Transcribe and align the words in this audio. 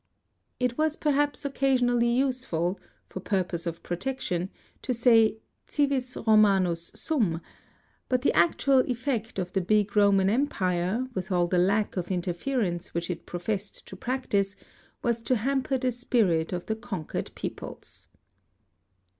It 0.59 0.79
was 0.79 0.95
perhaps 0.95 1.45
occasionally 1.45 2.09
useful, 2.11 2.79
for 3.05 3.19
purpose 3.19 3.67
of 3.67 3.83
protection, 3.83 4.49
to 4.81 4.95
say 4.95 5.37
civis 5.67 6.17
Romanus 6.25 6.91
sum, 6.95 7.39
but 8.09 8.23
the 8.23 8.33
actual 8.33 8.79
effect 8.89 9.37
of 9.37 9.53
the 9.53 9.61
big 9.61 9.95
Roman 9.95 10.27
Empire, 10.27 11.07
with 11.13 11.31
all 11.31 11.45
the 11.45 11.59
lack 11.59 11.97
of 11.97 12.09
interference 12.09 12.95
which 12.95 13.11
it 13.11 13.27
pro 13.27 13.39
fessed 13.41 13.85
to 13.89 13.95
practice, 13.95 14.55
was 15.03 15.21
to 15.21 15.35
hamper 15.35 15.77
the 15.77 15.91
spirit 15.91 16.51
of 16.51 16.65
the 16.65 16.75
conquered 16.75 17.29
peoples. 17.35 18.07